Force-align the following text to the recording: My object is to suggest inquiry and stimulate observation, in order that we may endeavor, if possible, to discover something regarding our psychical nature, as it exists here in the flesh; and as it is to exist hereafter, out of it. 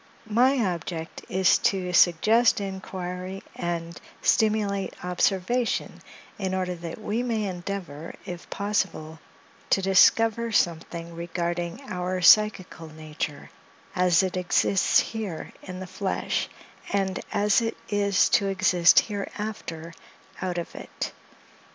My 0.33 0.57
object 0.65 1.23
is 1.29 1.59
to 1.59 1.93
suggest 1.93 2.59
inquiry 2.59 3.43
and 3.55 4.01
stimulate 4.23 4.95
observation, 5.05 6.01
in 6.39 6.55
order 6.55 6.73
that 6.73 6.99
we 6.99 7.21
may 7.21 7.43
endeavor, 7.45 8.15
if 8.25 8.49
possible, 8.49 9.19
to 9.69 9.79
discover 9.83 10.51
something 10.51 11.13
regarding 11.15 11.81
our 11.87 12.19
psychical 12.19 12.87
nature, 12.87 13.51
as 13.95 14.23
it 14.23 14.35
exists 14.37 14.99
here 14.99 15.53
in 15.61 15.79
the 15.79 15.85
flesh; 15.85 16.49
and 16.91 17.19
as 17.31 17.61
it 17.61 17.77
is 17.87 18.27
to 18.29 18.47
exist 18.47 19.01
hereafter, 19.01 19.93
out 20.41 20.57
of 20.57 20.73
it. 20.73 21.11